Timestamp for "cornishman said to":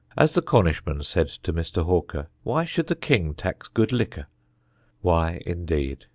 0.41-1.53